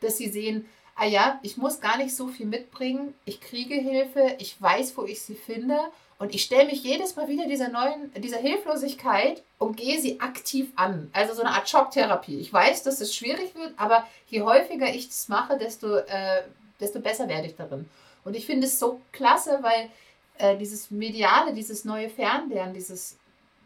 [0.00, 4.36] dass sie sehen, ah ja, ich muss gar nicht so viel mitbringen, ich kriege Hilfe,
[4.38, 5.80] ich weiß, wo ich sie finde
[6.18, 10.72] und ich stelle mich jedes Mal wieder dieser neuen, dieser Hilflosigkeit und gehe sie aktiv
[10.74, 11.10] an.
[11.12, 12.40] Also so eine Art Schocktherapie.
[12.40, 16.42] Ich weiß, dass es schwierig wird, aber je häufiger ich das mache, desto, äh,
[16.80, 17.88] desto besser werde ich darin.
[18.24, 19.90] Und ich finde es so klasse, weil
[20.38, 23.18] äh, dieses Mediale, dieses neue Fernlernen, dieses,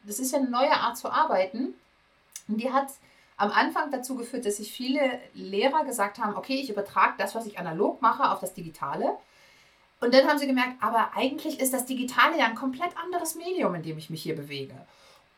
[0.04, 1.74] das ist ja eine neue Art zu arbeiten.
[2.48, 2.88] Und die hat
[3.36, 7.46] am Anfang dazu geführt, dass sich viele Lehrer gesagt haben, okay, ich übertrage das, was
[7.46, 9.16] ich analog mache, auf das Digitale.
[10.00, 13.74] Und dann haben sie gemerkt, aber eigentlich ist das Digitale ja ein komplett anderes Medium,
[13.74, 14.74] in dem ich mich hier bewege.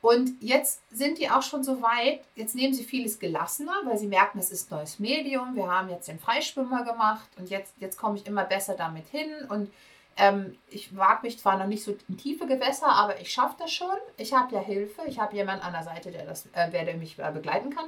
[0.01, 4.09] Und jetzt sind die auch schon so weit, jetzt nehmen sie vieles gelassener, weil sie
[4.09, 5.55] merken, es ist neues Medium.
[5.55, 9.31] Wir haben jetzt den Freischwimmer gemacht und jetzt, jetzt komme ich immer besser damit hin.
[9.48, 9.72] Und
[10.16, 13.72] ähm, ich wage mich zwar noch nicht so in tiefe Gewässer, aber ich schaffe das
[13.72, 13.96] schon.
[14.16, 17.18] Ich habe ja Hilfe, ich habe jemanden an der Seite, der, das, äh, der mich
[17.18, 17.87] äh, begleiten kann.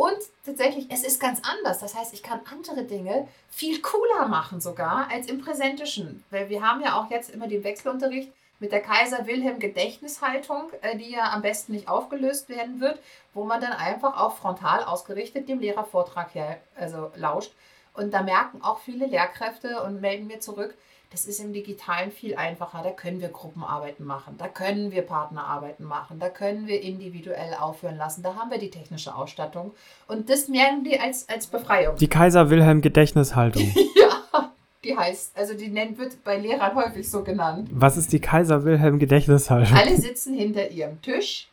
[0.00, 1.80] Und tatsächlich, es ist ganz anders.
[1.80, 6.24] Das heißt, ich kann andere Dinge viel cooler machen sogar als im Präsentischen.
[6.30, 10.96] Weil wir haben ja auch jetzt immer den Wechselunterricht mit der Kaiser Wilhelm Gedächtnishaltung, äh,
[10.96, 12.98] die ja am besten nicht aufgelöst werden wird,
[13.34, 17.52] wo man dann einfach auch frontal ausgerichtet dem Lehrervortrag her, also lauscht.
[17.92, 20.74] Und da merken auch viele Lehrkräfte und melden mir zurück,
[21.10, 22.82] das ist im Digitalen viel einfacher.
[22.84, 27.96] Da können wir Gruppenarbeiten machen, da können wir Partnerarbeiten machen, da können wir individuell aufhören
[27.96, 28.22] lassen.
[28.22, 29.72] Da haben wir die technische Ausstattung.
[30.06, 31.96] Und das merken die als, als Befreiung.
[31.96, 33.62] Die Kaiser Wilhelm Gedächtnishaltung.
[33.96, 34.52] ja,
[34.84, 37.68] die heißt, also die nennt, wird bei Lehrern häufig so genannt.
[37.72, 39.76] Was ist die Kaiser Wilhelm Gedächtnishaltung?
[39.76, 41.48] Alle sitzen hinter ihrem Tisch,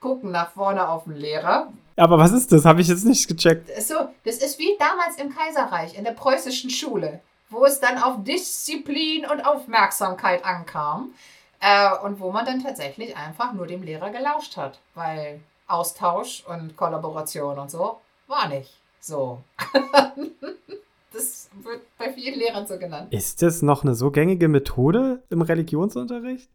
[0.00, 1.72] gucken nach vorne auf den Lehrer.
[1.96, 2.66] Aber was ist das?
[2.66, 3.70] Habe ich jetzt nicht gecheckt.
[3.82, 3.94] So,
[4.24, 9.26] das ist wie damals im Kaiserreich, in der preußischen Schule wo es dann auf Disziplin
[9.26, 11.12] und Aufmerksamkeit ankam
[11.60, 16.76] äh, und wo man dann tatsächlich einfach nur dem Lehrer gelauscht hat, weil Austausch und
[16.76, 19.42] Kollaboration und so war nicht so.
[21.12, 23.12] das wird bei vielen Lehrern so genannt.
[23.12, 26.50] Ist das noch eine so gängige Methode im Religionsunterricht?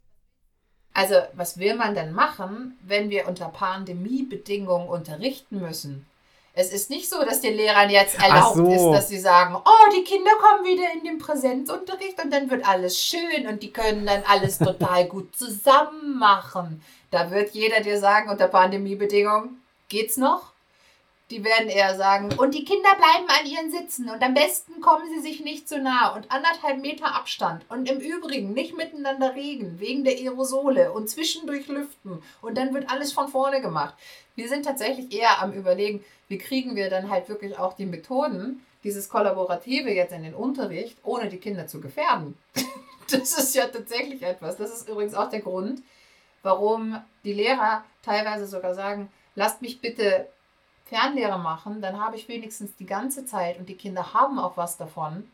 [0.93, 6.05] Also, was will man denn machen, wenn wir unter Pandemiebedingungen unterrichten müssen?
[6.55, 8.67] Es ist nicht so, dass den Lehrern jetzt erlaubt so.
[8.67, 12.67] ist, dass sie sagen, oh, die Kinder kommen wieder in den Präsenzunterricht und dann wird
[12.67, 16.83] alles schön und die können dann alles total gut zusammen machen.
[17.09, 20.53] Da wird jeder dir sagen, unter Pandemiebedingungen geht's noch.
[21.31, 25.05] Die werden eher sagen, und die Kinder bleiben an ihren Sitzen und am besten kommen
[25.11, 29.79] sie sich nicht zu nah und anderthalb Meter Abstand und im Übrigen nicht miteinander reden
[29.79, 33.95] wegen der Aerosole und zwischendurch lüften und dann wird alles von vorne gemacht.
[34.35, 38.65] Wir sind tatsächlich eher am Überlegen, wie kriegen wir dann halt wirklich auch die Methoden,
[38.83, 42.37] dieses Kollaborative jetzt in den Unterricht, ohne die Kinder zu gefährden.
[43.11, 44.57] das ist ja tatsächlich etwas.
[44.57, 45.81] Das ist übrigens auch der Grund,
[46.41, 50.27] warum die Lehrer teilweise sogar sagen, lasst mich bitte
[50.85, 54.77] Fernlehre machen, dann habe ich wenigstens die ganze Zeit und die Kinder haben auch was
[54.77, 55.29] davon,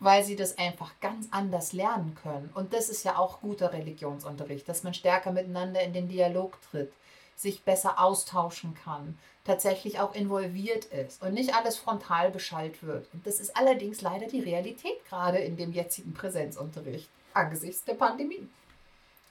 [0.00, 2.50] weil sie das einfach ganz anders lernen können.
[2.54, 6.92] Und das ist ja auch guter Religionsunterricht, dass man stärker miteinander in den Dialog tritt,
[7.36, 13.08] sich besser austauschen kann, tatsächlich auch involviert ist und nicht alles frontal beschallt wird.
[13.12, 18.46] Und das ist allerdings leider die Realität gerade in dem jetzigen Präsenzunterricht angesichts der Pandemie.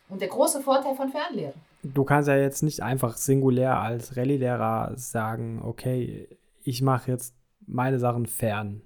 [0.09, 1.53] Und der große Vorteil von Fernlehre.
[1.83, 6.27] Du kannst ja jetzt nicht einfach singulär als Rallye-Lehrer sagen, okay,
[6.63, 7.33] ich mache jetzt
[7.65, 8.81] meine Sachen fern,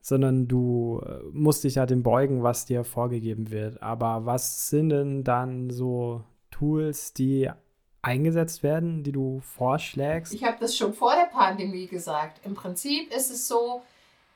[0.00, 3.82] sondern du äh, musst dich ja dem beugen, was dir vorgegeben wird.
[3.82, 7.50] Aber was sind denn dann so Tools, die
[8.02, 10.32] eingesetzt werden, die du vorschlägst?
[10.32, 12.40] Ich habe das schon vor der Pandemie gesagt.
[12.44, 13.82] Im Prinzip ist es so,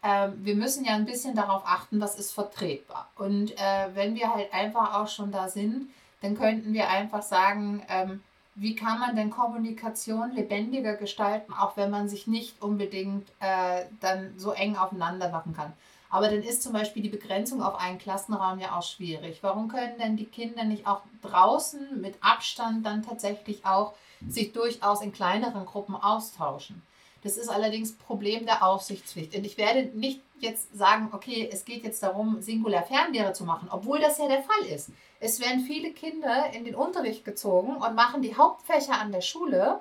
[0.03, 3.09] äh, wir müssen ja ein bisschen darauf achten, was ist vertretbar.
[3.17, 5.89] Und äh, wenn wir halt einfach auch schon da sind,
[6.21, 8.23] dann könnten wir einfach sagen, ähm,
[8.55, 14.33] wie kann man denn Kommunikation lebendiger gestalten, auch wenn man sich nicht unbedingt äh, dann
[14.37, 15.73] so eng aufeinander machen kann.
[16.15, 19.39] Aber dann ist zum Beispiel die Begrenzung auf einen Klassenraum ja auch schwierig.
[19.41, 23.95] Warum können denn die Kinder nicht auch draußen mit Abstand dann tatsächlich auch
[24.29, 26.83] sich durchaus in kleineren Gruppen austauschen?
[27.25, 29.35] Das ist allerdings Problem der Aufsichtspflicht.
[29.35, 33.67] Und ich werde nicht jetzt sagen, okay, es geht jetzt darum, Singular Fernlehre zu machen,
[33.73, 34.91] obwohl das ja der Fall ist.
[35.19, 39.81] Es werden viele Kinder in den Unterricht gezogen und machen die Hauptfächer an der Schule,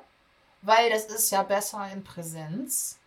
[0.63, 2.97] weil das ist ja besser in Präsenz.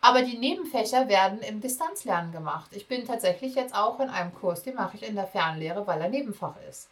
[0.00, 2.70] Aber die Nebenfächer werden im Distanzlernen gemacht.
[2.72, 6.00] Ich bin tatsächlich jetzt auch in einem Kurs, den mache ich in der Fernlehre, weil
[6.00, 6.88] er Nebenfach ist.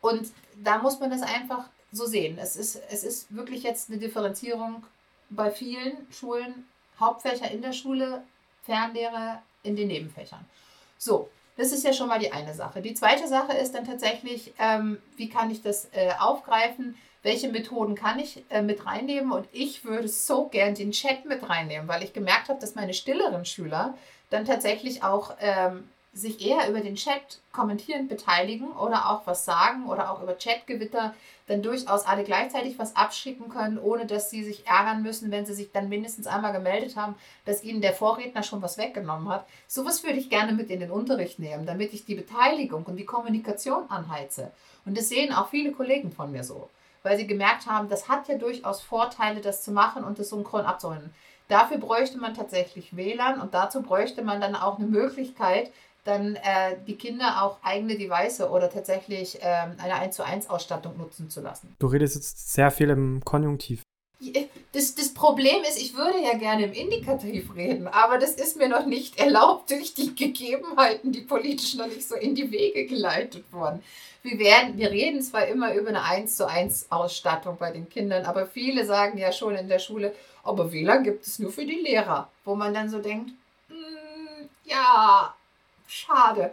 [0.00, 2.38] Und da muss man das einfach so sehen.
[2.38, 4.84] Es ist, es ist wirklich jetzt eine Differenzierung
[5.30, 6.66] bei vielen Schulen,
[6.98, 8.22] Hauptfächer in der Schule,
[8.62, 10.44] Fernlehre in den Nebenfächern.
[10.98, 12.80] So, das ist ja schon mal die eine Sache.
[12.80, 16.96] Die zweite Sache ist dann tatsächlich, ähm, wie kann ich das äh, aufgreifen?
[17.24, 19.32] Welche Methoden kann ich äh, mit reinnehmen.
[19.32, 22.94] Und ich würde so gern den Chat mit reinnehmen, weil ich gemerkt habe, dass meine
[22.94, 23.94] stilleren Schüler
[24.30, 29.86] dann tatsächlich auch ähm, sich eher über den Chat kommentierend beteiligen oder auch was sagen
[29.86, 31.14] oder auch über Chatgewitter
[31.46, 35.54] dann durchaus alle gleichzeitig was abschicken können, ohne dass sie sich ärgern müssen, wenn sie
[35.54, 39.46] sich dann mindestens einmal gemeldet haben, dass ihnen der Vorredner schon was weggenommen hat.
[39.66, 43.04] Sowas würde ich gerne mit in den Unterricht nehmen, damit ich die Beteiligung und die
[43.04, 44.52] Kommunikation anheize.
[44.84, 46.68] Und das sehen auch viele Kollegen von mir so
[47.04, 50.64] weil sie gemerkt haben, das hat ja durchaus Vorteile, das zu machen und das synchron
[50.64, 51.14] abzuholen.
[51.46, 55.70] Dafür bräuchte man tatsächlich WLAN und dazu bräuchte man dann auch eine Möglichkeit,
[56.04, 60.96] dann äh, die Kinder auch eigene Device oder tatsächlich äh, eine 1 zu 1 Ausstattung
[60.96, 61.76] nutzen zu lassen.
[61.78, 63.82] Du redest jetzt sehr viel im Konjunktiv.
[64.72, 68.68] Das, das Problem ist, ich würde ja gerne im Indikativ reden, aber das ist mir
[68.68, 73.44] noch nicht erlaubt durch die Gegebenheiten, die politisch noch nicht so in die Wege geleitet
[73.50, 73.82] wurden
[74.24, 78.24] wir, werden, wir reden zwar immer über eine 1 zu 1 Ausstattung bei den Kindern,
[78.24, 81.80] aber viele sagen ja schon in der Schule, aber WLAN gibt es nur für die
[81.80, 83.30] Lehrer, wo man dann so denkt,
[83.68, 85.34] mm, ja,
[85.86, 86.52] schade.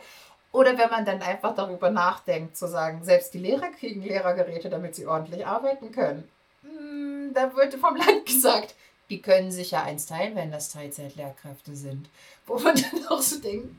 [0.51, 4.95] Oder wenn man dann einfach darüber nachdenkt, zu sagen, selbst die Lehrer kriegen Lehrergeräte, damit
[4.95, 6.29] sie ordentlich arbeiten können.
[6.63, 8.75] Mm, da wird vom Land gesagt,
[9.09, 12.09] die können sich ja eins teilen, wenn das Teilzeitlehrkräfte sind.
[12.45, 13.75] Wo man dann auch so denkt,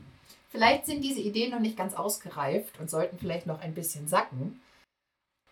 [0.53, 4.61] Vielleicht sind diese Ideen noch nicht ganz ausgereift und sollten vielleicht noch ein bisschen sacken.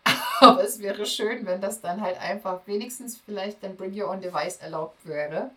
[0.38, 4.20] Aber es wäre schön, wenn das dann halt einfach wenigstens vielleicht dann Bring Your Own
[4.20, 5.50] Device erlaubt wäre.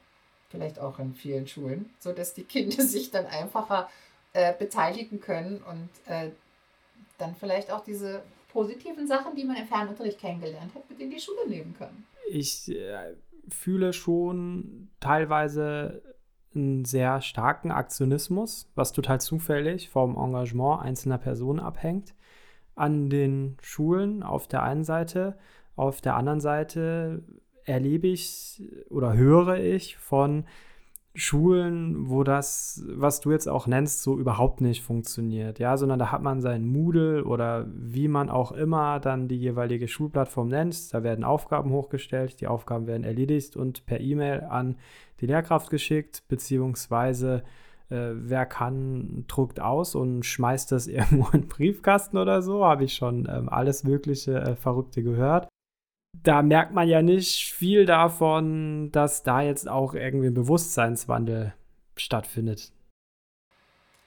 [0.50, 3.88] Vielleicht auch in vielen Schulen, sodass die Kinder sich dann einfacher
[4.34, 6.32] äh, beteiligen können und äh,
[7.20, 8.24] dann vielleicht auch diese
[8.56, 12.06] positiven Sachen, die man im Fernunterricht kennengelernt hat, mit in die Schule nehmen können.
[12.32, 13.14] Ich äh,
[13.50, 16.02] fühle schon teilweise
[16.56, 22.16] einen sehr starken Aktionismus, was total zufällig vom Engagement einzelner Personen abhängt,
[22.76, 25.38] an den Schulen auf der einen Seite.
[25.76, 27.24] Auf der anderen Seite
[27.66, 30.46] erlebe ich oder höre ich von
[31.16, 36.12] Schulen, wo das, was du jetzt auch nennst, so überhaupt nicht funktioniert, ja, sondern da
[36.12, 40.94] hat man sein Moodle oder wie man auch immer dann die jeweilige Schulplattform nennt.
[40.94, 44.76] Da werden Aufgaben hochgestellt, die Aufgaben werden erledigt und per E-Mail an
[45.22, 47.44] die Lehrkraft geschickt, beziehungsweise
[47.90, 52.66] äh, wer kann, druckt aus und schmeißt das irgendwo in den Briefkasten oder so.
[52.66, 55.48] Habe ich schon ähm, alles Mögliche äh, Verrückte gehört.
[56.24, 61.54] Da merkt man ja nicht viel davon, dass da jetzt auch irgendwie ein Bewusstseinswandel
[61.96, 62.72] stattfindet.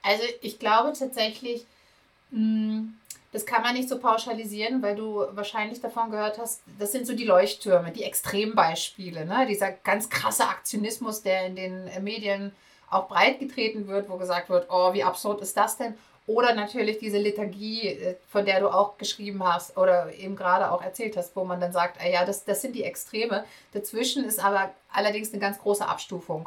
[0.02, 1.66] Also ich glaube tatsächlich,
[2.30, 2.94] hm,
[3.32, 7.14] das kann man nicht so pauschalisieren, weil du wahrscheinlich davon gehört hast, das sind so
[7.14, 9.46] die Leuchttürme, die Extrembeispiele, ne?
[9.46, 12.52] dieser ganz krasse Aktionismus, der in den Medien
[12.90, 15.94] auch breit getreten wird, wo gesagt wird, oh, wie absurd ist das denn?
[16.28, 20.82] Oder natürlich diese Lethargie, äh, von der du auch geschrieben hast oder eben gerade auch
[20.82, 23.44] erzählt hast, wo man dann sagt, ah ja, das, das sind die Extreme.
[23.72, 26.46] Dazwischen ist aber allerdings eine ganz große Abstufung.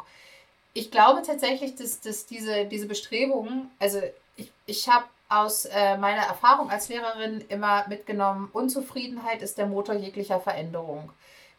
[0.74, 4.00] Ich glaube tatsächlich, dass, dass diese, diese Bestrebungen, also
[4.38, 9.96] ich, ich habe aus äh, meiner Erfahrung als Lehrerin immer mitgenommen, Unzufriedenheit ist der Motor
[9.96, 11.10] jeglicher Veränderung.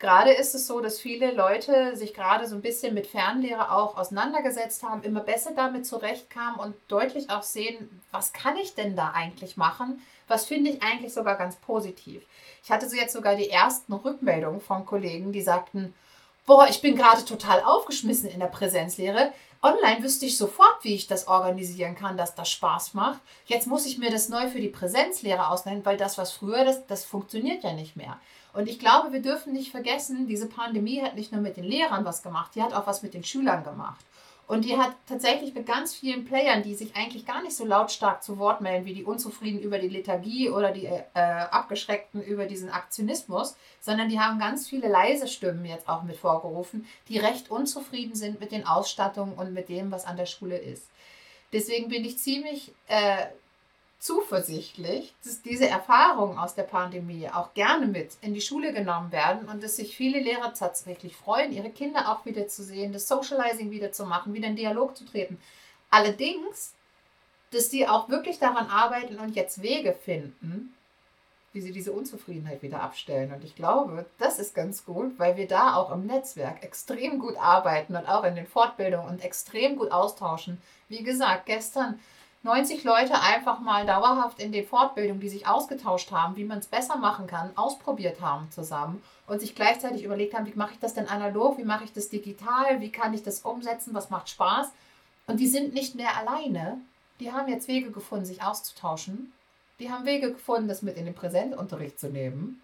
[0.02, 3.96] Gerade ist es so, dass viele Leute sich gerade so ein bisschen mit Fernlehre auch
[3.96, 9.12] auseinandergesetzt haben, immer besser damit zurechtkamen und deutlich auch sehen, was kann ich denn da
[9.14, 10.02] eigentlich machen?
[10.26, 12.24] Was finde ich eigentlich sogar ganz positiv?
[12.64, 15.94] Ich hatte so jetzt sogar die ersten Rückmeldungen von Kollegen, die sagten,
[16.46, 19.32] boah, ich bin gerade total aufgeschmissen in der Präsenzlehre.
[19.62, 23.20] Online wüsste ich sofort, wie ich das organisieren kann, dass das Spaß macht.
[23.46, 26.84] Jetzt muss ich mir das neu für die Präsenzlehre ausleihen, weil das, was früher, das,
[26.88, 28.18] das funktioniert ja nicht mehr.
[28.52, 32.04] Und ich glaube, wir dürfen nicht vergessen, diese Pandemie hat nicht nur mit den Lehrern
[32.04, 34.04] was gemacht, die hat auch was mit den Schülern gemacht.
[34.46, 38.22] Und die hat tatsächlich mit ganz vielen Playern, die sich eigentlich gar nicht so lautstark
[38.22, 42.68] zu Wort melden, wie die Unzufrieden über die Lethargie oder die äh, Abgeschreckten über diesen
[42.68, 48.14] Aktionismus, sondern die haben ganz viele leise Stimmen jetzt auch mit vorgerufen, die recht unzufrieden
[48.14, 50.88] sind mit den Ausstattungen und mit dem, was an der Schule ist.
[51.52, 53.26] Deswegen bin ich ziemlich äh,
[54.02, 59.48] zuversichtlich, dass diese Erfahrungen aus der Pandemie auch gerne mit in die Schule genommen werden
[59.48, 63.70] und dass sich viele Lehrer tatsächlich freuen, ihre Kinder auch wieder zu sehen, das Socializing
[63.70, 65.40] wieder zu machen, wieder in Dialog zu treten.
[65.88, 66.74] Allerdings,
[67.52, 70.74] dass die auch wirklich daran arbeiten und jetzt Wege finden,
[71.52, 73.32] wie sie diese Unzufriedenheit wieder abstellen.
[73.32, 77.36] Und ich glaube, das ist ganz gut, weil wir da auch im Netzwerk extrem gut
[77.36, 80.60] arbeiten und auch in den Fortbildungen und extrem gut austauschen.
[80.88, 82.00] Wie gesagt, gestern
[82.44, 86.66] 90 Leute einfach mal dauerhaft in den Fortbildungen, die sich ausgetauscht haben, wie man es
[86.66, 90.94] besser machen kann, ausprobiert haben zusammen und sich gleichzeitig überlegt haben, wie mache ich das
[90.94, 94.72] denn analog, wie mache ich das digital, wie kann ich das umsetzen, was macht Spaß.
[95.28, 96.80] Und die sind nicht mehr alleine.
[97.20, 99.32] Die haben jetzt Wege gefunden, sich auszutauschen.
[99.78, 102.60] Die haben Wege gefunden, das mit in den Präsentunterricht zu nehmen.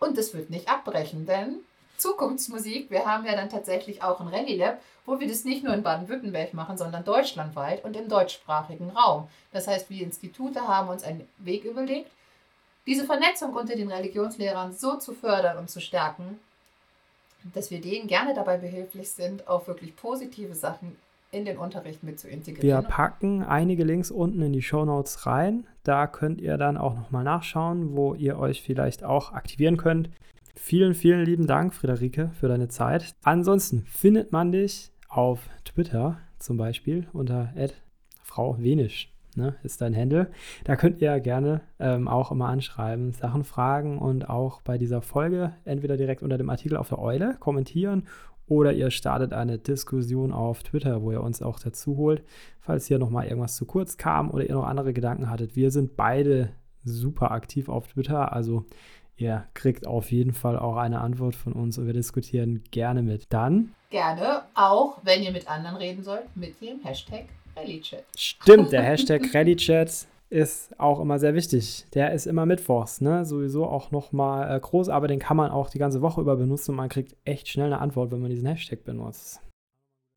[0.00, 1.60] Und das wird nicht abbrechen, denn
[1.98, 2.90] Zukunftsmusik.
[2.90, 5.82] Wir haben ja dann tatsächlich auch ein Rallye Lab, wo wir das nicht nur in
[5.82, 9.28] Baden-Württemberg machen, sondern deutschlandweit und im deutschsprachigen Raum.
[9.52, 12.10] Das heißt, wir Institute haben uns einen Weg überlegt,
[12.86, 16.38] diese Vernetzung unter den Religionslehrern so zu fördern und zu stärken,
[17.54, 20.96] dass wir denen gerne dabei behilflich sind, auch wirklich positive Sachen
[21.30, 22.82] in den Unterricht mit zu integrieren.
[22.82, 25.66] Wir packen einige Links unten in die Show Notes rein.
[25.84, 30.08] Da könnt ihr dann auch nochmal nachschauen, wo ihr euch vielleicht auch aktivieren könnt.
[30.68, 33.16] Vielen, vielen lieben Dank, Friederike, für deine Zeit.
[33.22, 37.54] Ansonsten findet man dich auf Twitter zum Beispiel unter
[38.22, 39.10] Frau Wenisch.
[39.34, 40.30] Ne, ist dein Handle.
[40.64, 45.54] Da könnt ihr gerne ähm, auch immer anschreiben, Sachen fragen und auch bei dieser Folge
[45.64, 48.06] entweder direkt unter dem Artikel auf der Eule kommentieren
[48.46, 52.22] oder ihr startet eine Diskussion auf Twitter, wo ihr uns auch dazu holt,
[52.60, 55.56] falls hier nochmal irgendwas zu kurz kam oder ihr noch andere Gedanken hattet.
[55.56, 56.50] Wir sind beide
[56.84, 58.66] super aktiv auf Twitter, also
[59.18, 63.26] Ihr kriegt auf jeden Fall auch eine Antwort von uns und wir diskutieren gerne mit.
[63.30, 63.74] Dann.
[63.90, 67.24] Gerne, auch wenn ihr mit anderen reden sollt, mit dem Hashtag
[67.56, 68.04] RallyChat.
[68.16, 71.84] Stimmt, der Hashtag RallyChat ist auch immer sehr wichtig.
[71.94, 73.24] Der ist immer mittwochs, ne?
[73.24, 76.72] Sowieso auch nochmal äh, groß, aber den kann man auch die ganze Woche über benutzen
[76.72, 79.40] und man kriegt echt schnell eine Antwort, wenn man diesen Hashtag benutzt.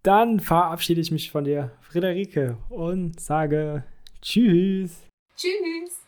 [0.04, 3.84] Dann verabschiede ich mich von dir, Friederike, und sage
[4.22, 5.08] Tschüss.
[5.36, 6.02] Tschüss.